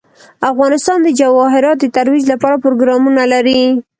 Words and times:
افغانستان 0.51 0.97
د 1.03 1.07
جواهرات 1.19 1.77
د 1.81 1.85
ترویج 1.95 2.25
لپاره 2.33 2.61
پروګرامونه 2.63 3.21
لري. 3.33 3.61